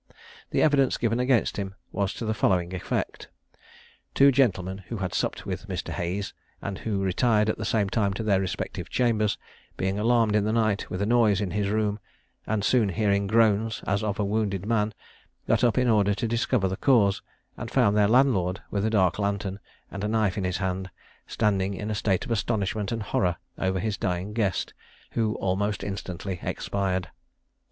[0.49, 3.29] The evidence given against him was to the following effect:
[4.15, 5.89] Two gentlemen who had supped with Mr.
[5.91, 9.37] Hayes, and who retired at the same time to their respective chambers,
[9.77, 11.99] being alarmed in the night with a noise in his room,
[12.47, 14.91] and soon hearing groans as of a wounded man,
[15.47, 17.21] got up in order to discover the cause,
[17.55, 19.59] and found their landlord, with a dark lantern
[19.91, 20.89] and a knife in his hand,
[21.27, 24.73] standing in a state of astonishment and horror over his dying guest,
[25.11, 27.09] who almost instantly expired.